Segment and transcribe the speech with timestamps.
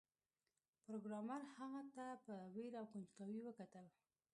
[0.85, 3.85] پروګرامر هغه ته په ویره او کنجکاوی وکتل